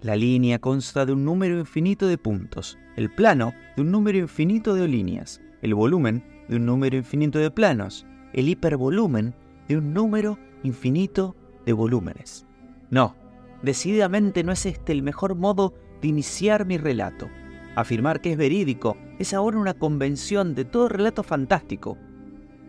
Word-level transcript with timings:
La 0.00 0.14
línea 0.14 0.60
consta 0.60 1.04
de 1.04 1.12
un 1.12 1.24
número 1.24 1.58
infinito 1.58 2.06
de 2.06 2.18
puntos, 2.18 2.78
el 2.94 3.12
plano 3.12 3.52
de 3.74 3.82
un 3.82 3.90
número 3.90 4.18
infinito 4.18 4.76
de 4.76 4.86
líneas, 4.86 5.40
el 5.60 5.74
volumen 5.74 6.24
de 6.48 6.54
un 6.54 6.66
número 6.66 6.96
infinito 6.96 7.40
de 7.40 7.50
planos, 7.50 8.06
el 8.32 8.48
hipervolumen 8.48 9.34
de 9.66 9.76
un 9.76 9.92
número 9.92 10.38
infinito 10.62 11.34
de 11.66 11.72
volúmenes. 11.72 12.46
No, 12.90 13.16
decididamente 13.64 14.44
no 14.44 14.52
es 14.52 14.66
este 14.66 14.92
el 14.92 15.02
mejor 15.02 15.34
modo 15.34 15.74
de 16.00 16.06
iniciar 16.06 16.64
mi 16.64 16.78
relato. 16.78 17.28
Afirmar 17.74 18.20
que 18.20 18.30
es 18.30 18.38
verídico 18.38 18.96
es 19.18 19.34
ahora 19.34 19.58
una 19.58 19.74
convención 19.74 20.54
de 20.54 20.64
todo 20.64 20.88
relato 20.88 21.24
fantástico. 21.24 21.98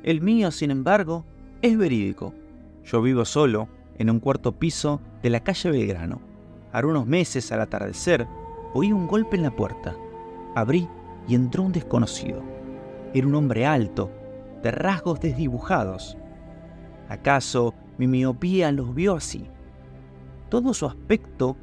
El 0.01 0.21
mío, 0.21 0.49
sin 0.49 0.71
embargo, 0.71 1.27
es 1.61 1.77
verídico. 1.77 2.33
Yo 2.85 3.03
vivo 3.03 3.23
solo 3.23 3.69
en 3.99 4.09
un 4.09 4.19
cuarto 4.19 4.57
piso 4.57 5.01
de 5.21 5.29
la 5.29 5.41
calle 5.41 5.69
Belgrano. 5.69 6.21
Hará 6.71 6.87
unos 6.87 7.05
meses, 7.05 7.51
al 7.51 7.61
atardecer, 7.61 8.27
oí 8.73 8.91
un 8.91 9.07
golpe 9.07 9.35
en 9.35 9.43
la 9.43 9.55
puerta. 9.55 9.95
Abrí 10.55 10.87
y 11.27 11.35
entró 11.35 11.63
un 11.63 11.71
desconocido. 11.71 12.41
Era 13.13 13.27
un 13.27 13.35
hombre 13.35 13.65
alto, 13.65 14.11
de 14.63 14.71
rasgos 14.71 15.19
desdibujados. 15.19 16.17
¿Acaso 17.07 17.75
mi 17.97 18.07
miopía 18.07 18.71
los 18.71 18.95
vio 18.95 19.15
así? 19.15 19.47
Todo 20.49 20.73
su 20.73 20.85
aspecto 20.85 21.57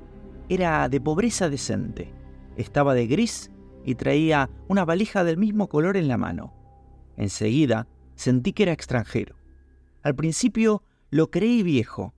era 0.48 0.88
de 0.88 1.00
pobreza 1.00 1.48
decente. 1.48 2.12
Estaba 2.56 2.94
de 2.94 3.06
gris 3.06 3.50
y 3.84 3.94
traía 3.94 4.50
una 4.68 4.84
valija 4.84 5.24
del 5.24 5.36
mismo 5.36 5.68
color 5.68 5.96
en 5.96 6.08
la 6.08 6.16
mano. 6.16 6.52
Enseguida 7.16 7.86
sentí 8.14 8.52
que 8.52 8.64
era 8.64 8.72
extranjero. 8.72 9.36
Al 10.02 10.14
principio 10.14 10.82
lo 11.10 11.30
creí 11.30 11.62
viejo. 11.62 12.14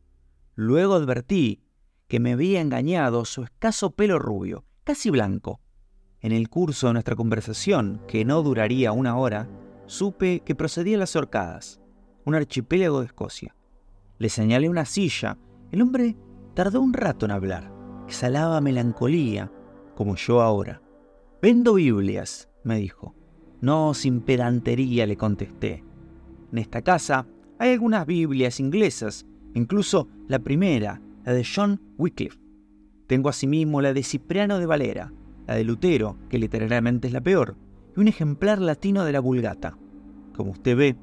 Luego 0.61 0.95
advertí 0.95 1.63
que 2.09 2.19
me 2.19 2.33
había 2.33 2.61
engañado 2.61 3.25
su 3.25 3.45
escaso 3.45 3.93
pelo 3.93 4.19
rubio, 4.19 4.65
casi 4.83 5.09
blanco. 5.09 5.61
En 6.21 6.33
el 6.33 6.49
curso 6.49 6.89
de 6.89 6.95
nuestra 6.95 7.15
conversación, 7.15 8.03
que 8.09 8.25
no 8.25 8.43
duraría 8.43 8.91
una 8.91 9.17
hora, 9.17 9.49
supe 9.87 10.41
que 10.41 10.57
procedía 10.57 10.97
a 10.97 10.99
las 10.99 11.15
horcadas, 11.15 11.81
un 12.25 12.35
archipiélago 12.35 12.99
de 12.99 13.07
Escocia. 13.07 13.55
Le 14.19 14.29
señalé 14.29 14.69
una 14.69 14.85
silla. 14.85 15.39
El 15.71 15.81
hombre 15.81 16.17
tardó 16.55 16.81
un 16.81 16.93
rato 16.93 17.27
en 17.27 17.31
hablar. 17.31 17.73
Exhalaba 18.09 18.61
melancolía, 18.61 19.53
como 19.95 20.17
yo 20.17 20.43
ahora. 20.43 20.83
Vendo 21.41 21.75
Biblias, 21.75 22.49
me 22.65 22.79
dijo. 22.79 23.15
No 23.61 23.95
sin 23.95 24.23
pedantería, 24.23 25.07
le 25.07 25.17
contesté. 25.17 25.85
En 26.51 26.59
esta 26.59 26.83
casa 26.83 27.29
hay 27.61 27.75
algunas 27.75 28.07
Biblias 28.07 28.59
inglesas, 28.59 29.25
incluso 29.55 30.09
la 30.29 30.39
primera, 30.39 31.01
la 31.25 31.33
de 31.33 31.45
John 31.45 31.81
Wycliffe. 31.97 32.39
Tengo 33.07 33.29
asimismo 33.29 33.81
la 33.81 33.93
de 33.93 34.03
Cipriano 34.03 34.59
de 34.59 34.67
Valera, 34.67 35.13
la 35.47 35.55
de 35.55 35.65
Lutero, 35.65 36.17
que 36.29 36.39
literalmente 36.39 37.09
es 37.09 37.13
la 37.13 37.21
peor, 37.21 37.57
y 37.97 38.01
un 38.01 38.09
ejemplar 38.09 38.61
latino 38.61 39.05
de 39.05 39.13
la 39.13 39.21
Vulgata. 39.21 39.79
Como 40.37 40.53
usted 40.53 40.77
ve, 40.77 40.97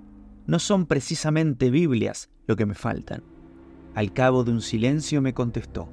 no 0.46 0.60
son 0.60 0.86
precisamente 0.86 1.72
Biblias 1.72 2.30
lo 2.48 2.56
que 2.56 2.66
me 2.66 2.76
faltan. 2.76 3.23
Al 3.96 4.14
cabo 4.14 4.44
de 4.44 4.52
un 4.52 4.62
silencio 4.62 5.22
me 5.22 5.34
contestó, 5.34 5.90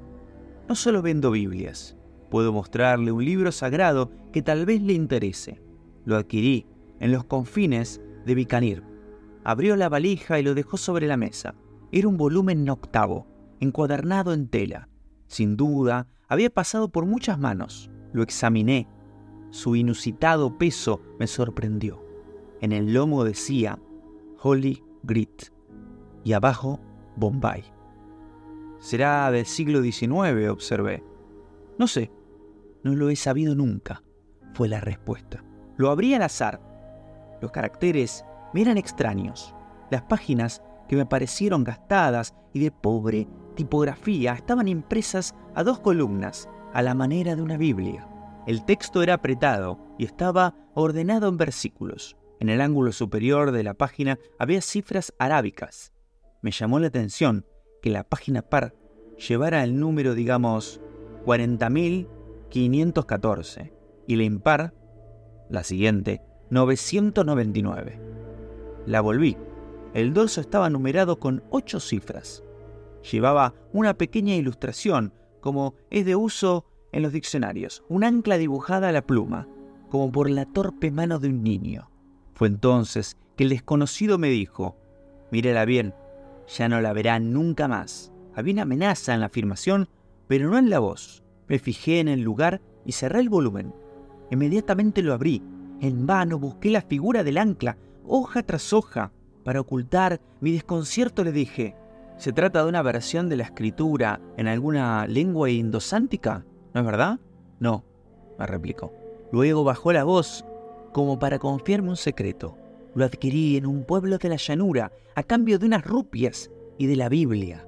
no 0.67 0.75
solo 0.75 1.01
vendo 1.01 1.31
Biblias, 1.31 1.97
puedo 2.29 2.53
mostrarle 2.53 3.11
un 3.11 3.23
libro 3.23 3.51
sagrado 3.51 4.11
que 4.31 4.41
tal 4.41 4.65
vez 4.65 4.81
le 4.81 4.93
interese. 4.93 5.61
Lo 6.05 6.15
adquirí 6.15 6.65
en 6.99 7.11
los 7.11 7.25
confines 7.25 8.01
de 8.25 8.35
Bicanir. 8.35 8.83
Abrió 9.43 9.75
la 9.75 9.89
valija 9.89 10.39
y 10.39 10.43
lo 10.43 10.53
dejó 10.53 10.77
sobre 10.77 11.07
la 11.07 11.17
mesa. 11.17 11.55
Era 11.95 12.07
un 12.07 12.17
volumen 12.17 12.67
octavo, 12.71 13.27
encuadernado 13.59 14.33
en 14.33 14.47
tela. 14.47 14.89
Sin 15.27 15.55
duda, 15.55 16.07
había 16.27 16.49
pasado 16.49 16.89
por 16.89 17.05
muchas 17.05 17.37
manos. 17.37 17.91
Lo 18.13 18.23
examiné. 18.23 18.89
Su 19.51 19.75
inusitado 19.75 20.57
peso 20.57 21.01
me 21.19 21.27
sorprendió. 21.27 22.03
En 22.61 22.71
el 22.71 22.95
lomo 22.95 23.23
decía 23.23 23.77
Holy 24.41 24.83
Grit 25.03 25.49
y 26.23 26.33
abajo 26.33 26.79
Bombay. 27.15 27.63
Será 28.79 29.29
del 29.29 29.45
siglo 29.45 29.83
XIX, 29.83 30.49
observé. 30.49 31.03
No 31.77 31.85
sé, 31.85 32.11
no 32.81 32.95
lo 32.95 33.11
he 33.11 33.15
sabido 33.15 33.53
nunca, 33.53 34.01
fue 34.55 34.67
la 34.67 34.81
respuesta. 34.81 35.43
Lo 35.77 35.91
abrí 35.91 36.15
al 36.15 36.23
azar. 36.23 36.59
Los 37.39 37.51
caracteres 37.51 38.25
me 38.51 38.63
eran 38.63 38.79
extraños. 38.79 39.53
Las 39.91 40.01
páginas 40.01 40.63
que 40.87 40.95
me 40.95 41.05
parecieron 41.05 41.63
gastadas 41.63 42.33
y 42.53 42.59
de 42.59 42.71
pobre 42.71 43.27
tipografía 43.55 44.33
estaban 44.33 44.67
impresas 44.67 45.35
a 45.55 45.63
dos 45.63 45.79
columnas, 45.79 46.49
a 46.73 46.81
la 46.81 46.95
manera 46.95 47.35
de 47.35 47.41
una 47.41 47.57
Biblia. 47.57 48.07
El 48.47 48.65
texto 48.65 49.03
era 49.03 49.13
apretado 49.13 49.79
y 49.97 50.03
estaba 50.05 50.55
ordenado 50.73 51.29
en 51.29 51.37
versículos. 51.37 52.17
En 52.39 52.49
el 52.49 52.61
ángulo 52.61 52.91
superior 52.91 53.51
de 53.51 53.63
la 53.63 53.75
página 53.75 54.19
había 54.37 54.61
cifras 54.61 55.13
arábicas. 55.17 55.93
Me 56.41 56.51
llamó 56.51 56.79
la 56.79 56.87
atención 56.87 57.45
que 57.81 57.89
la 57.89 58.03
página 58.03 58.41
par 58.41 58.75
llevara 59.17 59.63
el 59.63 59.79
número, 59.79 60.13
digamos, 60.13 60.81
40.514 61.25 63.71
y 64.07 64.17
la 64.17 64.23
impar, 64.23 64.73
la 65.49 65.63
siguiente, 65.63 66.21
999. 66.49 68.01
La 68.85 68.99
volví. 68.99 69.37
El 69.93 70.13
dorso 70.13 70.41
estaba 70.41 70.69
numerado 70.69 71.19
con 71.19 71.43
ocho 71.49 71.79
cifras 71.79 72.43
llevaba 73.03 73.53
una 73.71 73.93
pequeña 73.95 74.35
ilustración, 74.35 75.13
como 75.41 75.75
es 75.89 76.05
de 76.05 76.15
uso 76.15 76.65
en 76.91 77.03
los 77.03 77.11
diccionarios, 77.11 77.83
un 77.89 78.03
ancla 78.03 78.37
dibujada 78.37 78.89
a 78.89 78.91
la 78.91 79.05
pluma, 79.05 79.47
como 79.89 80.11
por 80.11 80.29
la 80.29 80.45
torpe 80.45 80.91
mano 80.91 81.19
de 81.19 81.29
un 81.29 81.43
niño. 81.43 81.89
Fue 82.33 82.47
entonces 82.47 83.17
que 83.35 83.43
el 83.43 83.49
desconocido 83.49 84.17
me 84.17 84.29
dijo, 84.29 84.77
mírela 85.31 85.65
bien, 85.65 85.93
ya 86.47 86.69
no 86.69 86.81
la 86.81 86.93
verá 86.93 87.19
nunca 87.19 87.67
más. 87.67 88.11
Había 88.35 88.53
una 88.53 88.61
amenaza 88.63 89.13
en 89.13 89.19
la 89.19 89.27
afirmación, 89.27 89.89
pero 90.27 90.49
no 90.49 90.57
en 90.57 90.69
la 90.69 90.79
voz. 90.79 91.23
Me 91.47 91.59
fijé 91.59 91.99
en 91.99 92.07
el 92.07 92.21
lugar 92.21 92.61
y 92.85 92.93
cerré 92.93 93.19
el 93.19 93.29
volumen. 93.29 93.73
Inmediatamente 94.31 95.01
lo 95.01 95.13
abrí. 95.13 95.43
En 95.81 96.07
vano 96.07 96.39
busqué 96.39 96.69
la 96.69 96.81
figura 96.81 97.23
del 97.23 97.37
ancla, 97.37 97.77
hoja 98.05 98.43
tras 98.43 98.73
hoja. 98.73 99.11
Para 99.43 99.61
ocultar 99.61 100.21
mi 100.41 100.51
desconcierto 100.51 101.23
le 101.23 101.31
dije, 101.31 101.75
¿Se 102.17 102.31
trata 102.31 102.63
de 102.63 102.69
una 102.69 102.81
versión 102.81 103.27
de 103.27 103.37
la 103.37 103.43
escritura 103.43 104.21
en 104.37 104.47
alguna 104.47 105.07
lengua 105.07 105.49
indosántica? 105.49 106.45
¿No 106.73 106.81
es 106.81 106.85
verdad? 106.85 107.19
No, 107.59 107.83
me 108.37 108.45
replicó. 108.45 108.93
Luego 109.31 109.63
bajó 109.63 109.91
la 109.91 110.03
voz 110.03 110.45
como 110.93 111.17
para 111.17 111.39
confiarme 111.39 111.89
un 111.89 111.97
secreto. 111.97 112.57
Lo 112.93 113.03
adquirí 113.03 113.57
en 113.57 113.65
un 113.65 113.83
pueblo 113.83 114.19
de 114.19 114.29
la 114.29 114.35
llanura 114.35 114.91
a 115.15 115.23
cambio 115.23 115.57
de 115.57 115.65
unas 115.65 115.83
rupias 115.83 116.51
y 116.77 116.85
de 116.85 116.95
la 116.95 117.09
Biblia. 117.09 117.67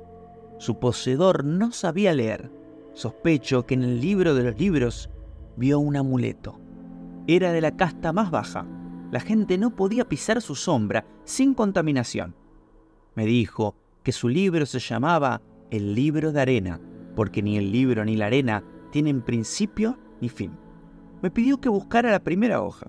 Su 0.59 0.79
poseedor 0.79 1.43
no 1.43 1.71
sabía 1.71 2.13
leer. 2.13 2.51
Sospecho 2.93 3.65
que 3.65 3.73
en 3.73 3.83
el 3.83 3.99
libro 3.99 4.35
de 4.35 4.43
los 4.43 4.59
libros 4.59 5.09
vio 5.57 5.79
un 5.79 5.97
amuleto. 5.97 6.59
Era 7.27 7.51
de 7.51 7.61
la 7.61 7.75
casta 7.75 8.13
más 8.13 8.29
baja. 8.29 8.65
La 9.15 9.21
gente 9.21 9.57
no 9.57 9.73
podía 9.73 10.09
pisar 10.09 10.41
su 10.41 10.55
sombra 10.55 11.05
sin 11.23 11.53
contaminación. 11.53 12.35
Me 13.15 13.25
dijo 13.25 13.77
que 14.03 14.11
su 14.11 14.27
libro 14.27 14.65
se 14.65 14.79
llamaba 14.79 15.41
El 15.71 15.95
libro 15.95 16.33
de 16.33 16.41
arena, 16.41 16.81
porque 17.15 17.41
ni 17.41 17.55
el 17.55 17.71
libro 17.71 18.03
ni 18.03 18.17
la 18.17 18.25
arena 18.25 18.65
tienen 18.91 19.21
principio 19.21 19.97
ni 20.19 20.27
fin. 20.27 20.51
Me 21.21 21.31
pidió 21.31 21.61
que 21.61 21.69
buscara 21.69 22.11
la 22.11 22.25
primera 22.25 22.61
hoja. 22.61 22.87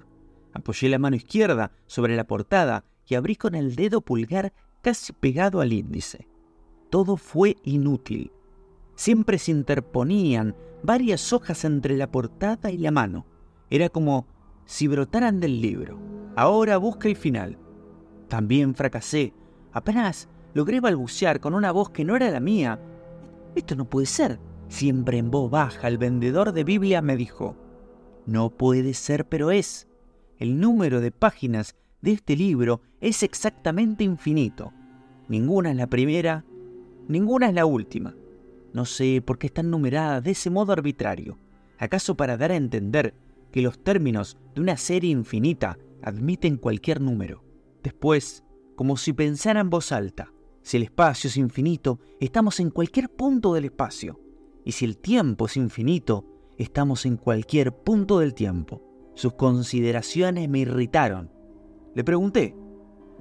Apoyé 0.53 0.89
la 0.89 0.99
mano 0.99 1.15
izquierda 1.15 1.71
sobre 1.87 2.17
la 2.17 2.27
portada 2.27 2.83
y 3.07 3.15
abrí 3.15 3.37
con 3.37 3.55
el 3.55 3.77
dedo 3.77 4.01
pulgar 4.01 4.53
casi 4.83 5.13
pegado 5.13 5.61
al 5.61 5.73
índice. 5.73 6.27
Todo 6.91 7.17
fue 7.17 7.55
inútil. 7.63 8.33
Siempre 8.97 9.39
se 9.39 9.53
interponían 9.53 10.57
varias 10.83 11.33
hojas 11.33 11.65
entre 11.65 11.97
la 11.97 12.11
portada 12.11 12.73
y 12.73 12.79
la 12.79 12.91
mano. 12.91 13.27
Era 13.71 13.89
como 13.91 14.27
si 14.67 14.89
brotaran 14.89 15.41
del 15.41 15.63
libro. 15.63 15.99
Ahora 16.37 16.77
busca 16.77 17.09
el 17.09 17.17
final. 17.17 17.57
También 18.29 18.75
fracasé. 18.75 19.33
Apenas 19.73 20.29
logré 20.53 20.81
balbucear 20.81 21.41
con 21.41 21.55
una 21.55 21.73
voz 21.73 21.91
que 21.91 22.05
no 22.05 22.17
era 22.17 22.31
la 22.31 22.41
mía. 22.41 22.79
Esto 23.55 23.77
no 23.77 23.89
puede 23.89 24.07
ser. 24.07 24.39
Siempre 24.69 25.19
en 25.19 25.31
voz 25.31 25.51
baja, 25.51 25.89
el 25.89 25.97
vendedor 25.97 26.53
de 26.53 26.65
Biblia 26.65 27.01
me 27.01 27.17
dijo, 27.17 27.57
no 28.27 28.51
puede 28.51 28.95
ser, 28.95 29.27
pero 29.29 29.53
es. 29.53 29.87
El 30.39 30.59
número 30.59 31.01
de 31.01 31.13
páginas 31.13 31.77
de 32.03 32.13
este 32.13 32.37
libro 32.37 32.83
es 33.01 33.23
exactamente 33.23 34.03
infinito. 34.03 34.73
Ninguna 35.29 35.71
es 35.71 35.77
la 35.77 35.87
primera, 35.87 36.45
ninguna 37.09 37.49
es 37.49 37.55
la 37.55 37.65
última. 37.65 38.15
No 38.73 38.85
sé 38.85 39.23
por 39.25 39.39
qué 39.39 39.47
están 39.47 39.71
numeradas 39.71 40.25
de 40.25 40.33
ese 40.33 40.51
modo 40.51 40.73
arbitrario. 40.73 41.39
¿Acaso 41.79 42.17
para 42.17 42.37
dar 42.37 42.51
a 42.51 42.57
entender 42.57 43.15
que 43.57 43.63
los 43.63 43.83
términos 43.83 44.37
de 44.55 44.61
una 44.61 44.77
serie 44.77 45.11
infinita 45.11 45.79
admiten 46.03 46.59
cualquier 46.59 47.01
número? 47.01 47.43
Después, 47.83 48.45
como 48.75 48.99
si 48.99 49.15
pensara 49.15 49.61
en 49.61 49.71
voz 49.71 49.93
alta, 49.93 50.31
Si 50.61 50.77
el 50.77 50.83
espacio 50.83 51.29
es 51.29 51.39
infinito, 51.39 51.99
estamos 52.21 52.61
en 52.61 52.69
cualquier 52.69 53.09
punto 53.09 53.55
del 53.55 53.65
espacio. 53.65 54.21
Y 54.63 54.73
si 54.73 54.85
el 54.85 54.99
tiempo 54.99 55.47
es 55.47 55.57
infinito, 55.57 56.27
estamos 56.59 57.07
en 57.07 57.17
cualquier 57.17 57.73
punto 57.73 58.19
del 58.19 58.35
tiempo. 58.35 58.83
Sus 59.15 59.33
consideraciones 59.33 60.51
me 60.51 60.59
irritaron. 60.59 61.31
Le 61.95 62.05
pregunté, 62.05 62.55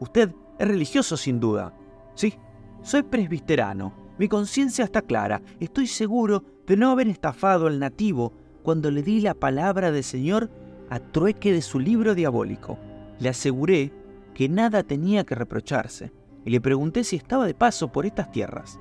¿usted 0.02 0.36
es 0.60 0.68
religioso 0.68 1.16
sin 1.16 1.40
duda? 1.40 1.78
Sí, 2.14 2.34
soy 2.82 3.04
presbiterano. 3.04 3.94
Mi 4.20 4.28
conciencia 4.28 4.84
está 4.84 5.02
clara. 5.02 5.42
Estoy 5.62 5.88
seguro 5.88 6.44
de 6.68 6.76
no 6.76 6.92
haber 6.92 7.08
estafado 7.08 7.68
al 7.68 7.80
nativo 7.80 8.34
cuando 8.66 8.90
le 8.90 9.04
di 9.04 9.22
la 9.22 9.36
palabra 9.36 9.92
del 9.92 10.04
Señor 10.04 10.50
a 10.90 11.00
trueque 11.00 11.54
de 11.54 11.62
su 11.62 11.80
libro 11.80 12.16
diabólico. 12.16 12.80
Le 13.20 13.30
aseguré 13.30 13.94
que 14.34 14.50
nada 14.50 14.82
tenía 14.82 15.24
que 15.24 15.36
reprocharse 15.36 16.12
y 16.44 16.50
le 16.50 16.60
pregunté 16.60 17.04
si 17.04 17.16
estaba 17.16 17.46
de 17.46 17.54
paso 17.54 17.92
por 17.92 18.08
estas 18.08 18.32
tierras. 18.32 18.80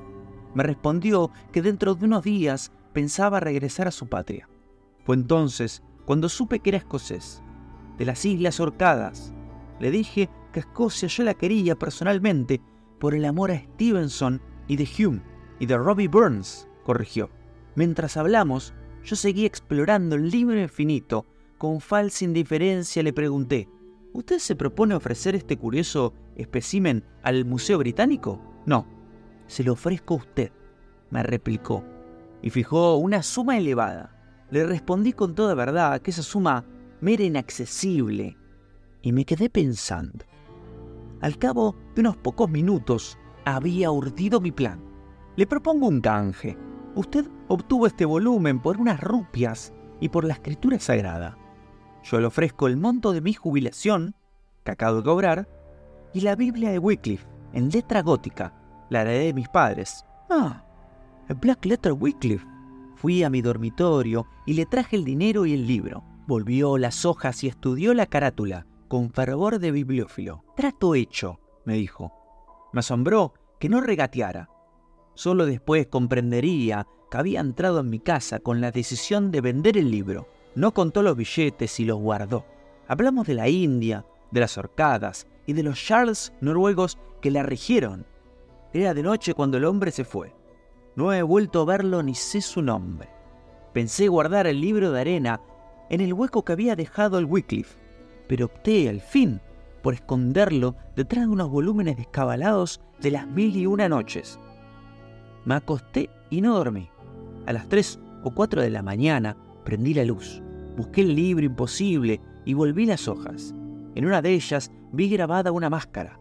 Me 0.55 0.63
respondió 0.63 1.31
que 1.53 1.61
dentro 1.61 1.95
de 1.95 2.07
unos 2.07 2.25
días 2.25 2.73
pensaba 2.95 3.41
regresar 3.41 3.87
a 3.87 3.91
su 3.91 4.09
patria. 4.09 4.49
Fue 5.05 5.17
entonces 5.17 5.83
cuando 6.07 6.31
supe 6.31 6.61
que 6.61 6.71
era 6.71 6.79
escocés, 6.79 7.43
de 7.99 8.07
las 8.07 8.25
Islas 8.25 8.61
Orcadas. 8.61 9.35
Le 9.81 9.91
dije 9.91 10.31
que 10.53 10.61
Escocia 10.61 11.09
yo 11.09 11.25
la 11.25 11.35
quería 11.35 11.79
personalmente 11.79 12.63
por 12.99 13.15
el 13.15 13.27
amor 13.27 13.51
a 13.51 13.59
Stevenson 13.59 14.41
y 14.67 14.77
de 14.77 14.89
Hume 14.99 15.21
y 15.59 15.67
de 15.67 15.77
Robbie 15.77 16.09
Burns, 16.09 16.69
corrigió. 16.85 17.29
Mientras 17.75 18.17
hablamos, 18.17 18.73
yo 19.05 19.17
seguí 19.17 19.45
explorando 19.45 20.17
el 20.17 20.31
libro 20.31 20.59
infinito. 20.59 21.27
Con 21.59 21.81
falsa 21.81 22.25
indiferencia 22.25 23.03
le 23.03 23.13
pregunté, 23.13 23.69
¿Usted 24.15 24.39
se 24.39 24.55
propone 24.55 24.95
ofrecer 24.95 25.35
este 25.35 25.57
curioso 25.57 26.15
espécimen 26.37 27.05
al 27.25 27.45
Museo 27.45 27.79
Británico? 27.79 28.41
No, 28.65 28.87
se 29.49 29.65
lo 29.65 29.73
ofrezco 29.73 30.15
a 30.15 30.19
usted, 30.19 30.53
me 31.11 31.25
replicó, 31.25 31.83
y 32.41 32.51
fijó 32.51 32.97
una 32.97 33.25
suma 33.25 33.59
elevada. 33.59 34.47
Le 34.53 34.65
respondí 34.67 35.15
con 35.15 35.35
toda 35.35 35.57
verdad 35.57 36.01
que 36.01 36.13
esa 36.13 36.23
suma 36.23 36.65
me 37.01 37.15
era 37.15 37.25
inaccesible, 37.25 38.39
y 39.03 39.11
me 39.11 39.25
quedé 39.25 39.51
pensando. 39.51 40.25
Al 41.21 41.37
cabo 41.37 41.75
de 41.97 42.03
unos 42.03 42.17
pocos 42.17 42.49
minutos 42.49 43.19
había 43.45 43.91
urdido 43.91 44.41
mi 44.41 44.53
plan. 44.53 44.81
Le 45.35 45.49
propongo 45.49 45.89
un 45.89 46.01
canje. 46.01 46.57
Usted 46.95 47.27
obtuvo 47.49 47.87
este 47.87 48.05
volumen 48.05 48.61
por 48.61 48.79
unas 48.79 49.01
rupias 49.01 49.73
y 50.01 50.09
por 50.09 50.25
la 50.25 50.35
escritura 50.35 50.79
sagrada. 50.79 51.37
Yo 52.05 52.21
le 52.21 52.27
ofrezco 52.27 52.67
el 52.67 52.77
monto 52.77 53.13
de 53.13 53.21
mi 53.21 53.33
jubilación, 53.33 54.15
que 54.65 54.73
acabo 54.73 54.99
de 54.99 55.03
cobrar, 55.05 55.49
y 56.13 56.21
la 56.21 56.37
Biblia 56.37 56.71
de 56.71 56.79
Wycliffe, 56.79 57.27
en 57.53 57.71
letra 57.71 58.03
gótica, 58.03 58.55
la 58.91 59.03
heredé 59.03 59.27
de 59.27 59.35
mis 59.35 59.49
padres. 59.49 60.05
Ah, 60.31 60.65
el 61.29 61.37
Black 61.37 61.65
Letter 61.65 61.93
Wycliffe. 61.93 62.47
Fui 62.97 63.23
a 63.23 63.31
mi 63.31 63.43
dormitorio 63.43 64.27
y 64.47 64.55
le 64.55 64.67
traje 64.67 64.97
el 64.97 65.05
dinero 65.05 65.47
y 65.47 65.55
el 65.55 65.67
libro. 65.67 66.05
Volvió 66.27 66.79
las 66.79 67.05
hojas 67.05 67.43
y 67.45 67.49
estudió 67.49 67.93
la 67.93 68.07
carátula, 68.07 68.67
con 68.89 69.11
fervor 69.11 69.59
de 69.59 69.73
bibliófilo. 69.73 70.45
Trato 70.57 70.95
hecho, 70.95 71.41
me 71.65 71.75
dijo. 71.75 72.13
Me 72.73 72.81
asombró 72.81 73.35
que 73.59 73.69
no 73.69 73.81
regateara. 73.81 74.49
Solo 75.15 75.47
después 75.47 75.87
comprendería 75.87 76.87
que 77.11 77.17
había 77.17 77.41
entrado 77.41 77.81
en 77.81 77.91
mi 77.91 78.01
casa 78.01 78.41
con 78.41 78.61
la 78.61 78.71
decisión 78.71 79.31
de 79.31 79.41
vender 79.41 79.77
el 79.77 79.91
libro. 79.91 80.29
No 80.55 80.73
contó 80.73 81.03
los 81.03 81.17
billetes 81.17 81.79
y 81.81 81.85
los 81.85 81.99
guardó. 81.99 82.45
Hablamos 82.89 83.27
de 83.27 83.35
la 83.35 83.49
India, 83.49 84.05
de 84.31 84.41
las 84.41 84.59
horcadas 84.59 85.27
y 85.47 85.53
de 85.53 85.63
los 85.63 85.83
Charles 85.83 86.33
noruegos 86.41 86.99
que 87.21 87.31
la 87.31 87.43
rigieron. 87.43 88.07
Era 88.73 88.95
de 88.95 89.03
noche 89.03 89.35
cuando 89.35 89.57
el 89.57 89.65
hombre 89.65 89.91
se 89.91 90.05
fue. 90.05 90.35
No 90.97 91.13
he 91.13 91.23
vuelto 91.23 91.63
a 91.63 91.65
verlo 91.65 92.03
ni 92.03 92.15
sé 92.15 92.41
su 92.41 92.63
nombre. 92.63 93.09
Pensé 93.73 94.09
guardar 94.09 94.47
el 94.47 94.61
libro 94.61 94.91
de 94.91 95.01
arena 95.01 95.41
en 95.91 96.01
el 96.01 96.13
hueco 96.13 96.45
que 96.45 96.53
había 96.53 96.77
dejado 96.77 97.19
el 97.19 97.25
Wycliffe, 97.25 97.77
pero 98.29 98.47
opté 98.47 98.89
al 98.89 99.01
fin 99.01 99.41
por 99.83 99.95
esconderlo 99.95 100.77
detrás 100.97 101.27
de 101.27 101.33
unos 101.33 101.51
volúmenes 101.51 101.97
descabalados 101.97 102.81
de 103.01 103.11
las 103.11 103.27
mil 103.27 103.57
y 103.57 103.67
una 103.67 103.89
noches. 103.89 104.39
Me 105.45 105.55
acosté 105.55 106.11
y 106.31 106.41
no 106.41 106.55
dormí. 106.55 106.89
A 107.47 107.53
las 107.53 107.69
tres 107.69 108.01
o 108.23 108.31
cuatro 108.31 108.63
de 108.63 108.71
la 108.71 108.83
mañana 108.83 109.37
prendí 109.65 109.95
la 109.95 110.05
luz, 110.05 110.43
busqué 110.77 111.03
el 111.03 111.15
libro 111.15 111.45
imposible 111.45 112.21
y 112.45 112.55
volví 112.55 112.87
las 112.87 113.09
hojas. 113.09 113.55
En 113.95 114.07
una 114.07 114.23
de 114.23 114.33
ellas 114.33 114.73
vi 114.93 115.09
grabada 115.09 115.53
una 115.53 115.71
máscara. 115.71 116.19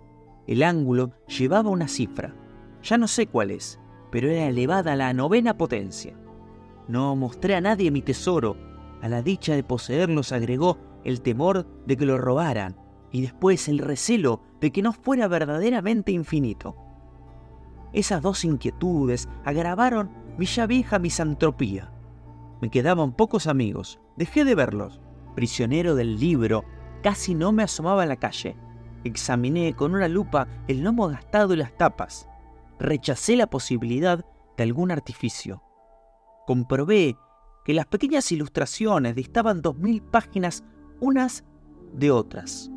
El 0.48 0.64
ángulo 0.64 1.12
llevaba 1.28 1.70
una 1.70 1.88
cifra. 1.88 2.36
Ya 2.84 2.98
no 2.98 3.08
sé 3.08 3.28
cuál 3.28 3.52
es, 3.52 3.80
pero 4.12 4.30
era 4.30 4.48
elevada 4.48 4.94
a 4.94 4.96
la 4.98 5.14
novena 5.14 5.58
potencia. 5.58 6.16
No 6.88 7.16
mostré 7.16 7.56
a 7.56 7.62
nadie 7.62 7.92
mi 7.92 8.02
tesoro. 8.02 8.58
A 9.02 9.08
la 9.08 9.22
dicha 9.22 9.56
de 9.56 9.64
poseerlos 9.64 10.32
agregó 10.32 10.78
el 11.04 11.22
temor 11.22 11.66
de 11.86 11.98
que 11.98 12.06
lo 12.06 12.18
robaran 12.18 12.76
y 13.12 13.22
después 13.22 13.68
el 13.70 13.80
recelo 13.80 14.42
de 14.60 14.72
que 14.72 14.82
no 14.82 14.92
fuera 14.92 15.28
verdaderamente 15.28 16.12
infinito. 16.12 16.76
Esas 17.94 18.22
dos 18.22 18.44
inquietudes 18.44 19.30
agravaron 19.46 20.10
mi 20.38 20.46
ya 20.46 20.66
vieja 20.66 21.00
misantropía. 21.00 21.92
Me 22.60 22.70
quedaban 22.70 23.14
pocos 23.14 23.48
amigos, 23.48 24.00
dejé 24.18 24.46
de 24.46 24.56
verlos. 24.56 25.00
Prisionero 25.36 25.96
del 25.96 26.20
libro, 26.20 26.64
casi 27.02 27.36
no 27.36 27.52
me 27.52 27.64
asomaba 27.64 28.04
a 28.04 28.08
la 28.08 28.18
calle. 28.18 28.56
Examiné 29.04 29.76
con 29.76 29.94
una 29.94 30.08
lupa 30.08 30.48
el 30.68 30.82
lomo 30.82 31.08
gastado 31.08 31.54
y 31.54 31.58
las 31.58 31.76
tapas. 31.78 32.28
Rechacé 32.80 33.36
la 33.36 33.48
posibilidad 33.48 34.26
de 34.58 34.64
algún 34.64 34.92
artificio. 34.92 35.62
Comprobé 36.48 37.16
que 37.64 37.74
las 37.74 37.86
pequeñas 37.86 38.32
ilustraciones 38.32 39.16
distaban 39.16 39.62
dos 39.62 39.78
mil 39.78 40.02
páginas 40.02 40.64
unas 41.00 41.44
de 41.94 42.12
otras. 42.12 42.72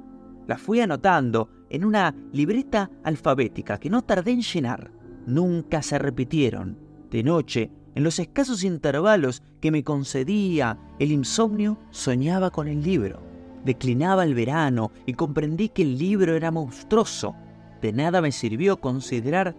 Las 0.47 0.61
fui 0.61 0.81
anotando 0.81 1.51
en 1.71 1.85
una 1.85 2.15
libreta 2.33 2.91
alfabética 3.03 3.79
que 3.79 3.91
no 3.91 4.03
tardé 4.03 4.33
en 4.33 4.43
llenar. 4.43 4.96
Nunca 5.27 5.83
se 5.83 5.99
repitieron. 5.99 6.79
De 7.11 7.23
noche, 7.23 7.71
en 7.95 8.05
los 8.05 8.19
escasos 8.19 8.63
intervalos 8.63 9.43
que 9.61 9.71
me 9.71 9.83
concedía 9.83 10.79
el 10.99 11.13
insomnio, 11.13 11.79
soñaba 11.91 12.51
con 12.51 12.69
el 12.69 12.83
libro. 12.83 13.21
Declinaba 13.65 14.25
el 14.25 14.35
verano 14.35 14.93
y 15.07 15.15
comprendí 15.15 15.71
que 15.71 15.83
el 15.83 15.99
libro 15.99 16.37
era 16.37 16.51
monstruoso. 16.51 17.35
De 17.83 17.93
nada 17.93 18.21
me 18.21 18.33
sirvió 18.33 18.81
considerar 18.81 19.57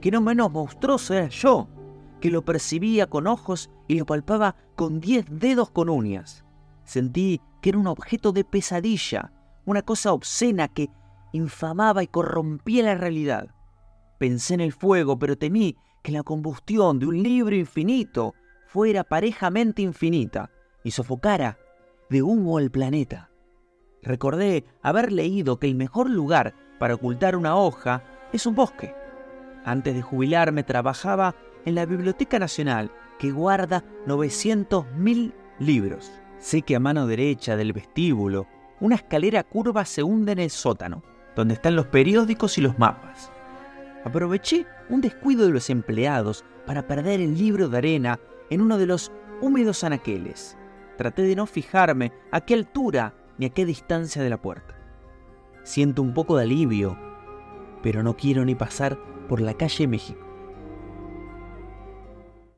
que 0.00 0.10
no 0.10 0.20
menos 0.20 0.52
monstruoso 0.52 1.14
era 1.14 1.28
yo, 1.28 1.68
que 2.20 2.30
lo 2.30 2.44
percibía 2.44 3.08
con 3.08 3.26
ojos 3.26 3.70
y 3.88 3.98
lo 3.98 4.06
palpaba 4.06 4.54
con 4.76 5.00
diez 5.00 5.26
dedos 5.28 5.70
con 5.70 5.88
uñas. 5.88 6.44
Sentí 6.84 7.40
que 7.60 7.70
era 7.70 7.78
un 7.78 7.86
objeto 7.86 8.32
de 8.32 8.44
pesadilla, 8.44 9.32
una 9.64 9.82
cosa 9.82 10.12
obscena 10.12 10.68
que 10.68 10.90
infamaba 11.32 12.02
y 12.02 12.06
corrompía 12.06 12.84
la 12.84 12.94
realidad. 12.94 13.48
Pensé 14.22 14.54
en 14.54 14.60
el 14.60 14.72
fuego, 14.72 15.18
pero 15.18 15.36
temí 15.36 15.76
que 16.00 16.12
la 16.12 16.22
combustión 16.22 17.00
de 17.00 17.06
un 17.06 17.24
libro 17.24 17.56
infinito 17.56 18.36
fuera 18.68 19.02
parejamente 19.02 19.82
infinita 19.82 20.48
y 20.84 20.92
sofocara 20.92 21.58
de 22.08 22.22
humo 22.22 22.60
el 22.60 22.70
planeta. 22.70 23.32
Recordé 24.00 24.64
haber 24.80 25.10
leído 25.10 25.58
que 25.58 25.66
el 25.66 25.74
mejor 25.74 26.08
lugar 26.08 26.54
para 26.78 26.94
ocultar 26.94 27.34
una 27.34 27.56
hoja 27.56 28.04
es 28.32 28.46
un 28.46 28.54
bosque. 28.54 28.94
Antes 29.64 29.92
de 29.96 30.02
jubilarme 30.02 30.62
trabajaba 30.62 31.34
en 31.64 31.74
la 31.74 31.84
Biblioteca 31.84 32.38
Nacional, 32.38 32.92
que 33.18 33.32
guarda 33.32 33.82
900.000 34.06 35.32
libros. 35.58 36.12
Sé 36.38 36.62
que 36.62 36.76
a 36.76 36.78
mano 36.78 37.08
derecha 37.08 37.56
del 37.56 37.72
vestíbulo, 37.72 38.46
una 38.78 38.94
escalera 38.94 39.42
curva 39.42 39.84
se 39.84 40.04
hunde 40.04 40.30
en 40.30 40.38
el 40.38 40.50
sótano, 40.50 41.02
donde 41.34 41.54
están 41.54 41.74
los 41.74 41.86
periódicos 41.86 42.56
y 42.56 42.60
los 42.60 42.78
mapas. 42.78 43.32
Aproveché 44.04 44.66
un 44.88 45.00
descuido 45.00 45.46
de 45.46 45.52
los 45.52 45.70
empleados 45.70 46.44
para 46.66 46.86
perder 46.86 47.20
el 47.20 47.36
libro 47.38 47.68
de 47.68 47.78
arena 47.78 48.20
en 48.50 48.60
uno 48.60 48.78
de 48.78 48.86
los 48.86 49.12
húmedos 49.40 49.84
anaqueles. 49.84 50.56
Traté 50.98 51.22
de 51.22 51.36
no 51.36 51.46
fijarme 51.46 52.12
a 52.30 52.40
qué 52.40 52.54
altura 52.54 53.14
ni 53.38 53.46
a 53.46 53.50
qué 53.50 53.64
distancia 53.64 54.22
de 54.22 54.30
la 54.30 54.40
puerta. 54.40 54.76
Siento 55.62 56.02
un 56.02 56.14
poco 56.14 56.36
de 56.36 56.44
alivio, 56.44 56.98
pero 57.82 58.02
no 58.02 58.16
quiero 58.16 58.44
ni 58.44 58.54
pasar 58.54 58.98
por 59.28 59.40
la 59.40 59.54
calle 59.54 59.86
México. 59.86 60.31